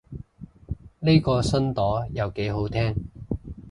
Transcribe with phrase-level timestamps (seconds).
[0.99, 2.95] 呢個新朵又幾好聽